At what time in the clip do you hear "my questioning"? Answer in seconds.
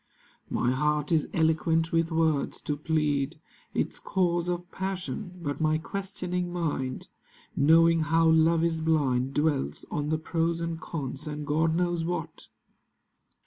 5.61-6.51